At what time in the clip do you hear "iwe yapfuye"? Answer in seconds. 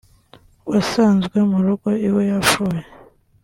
2.07-2.81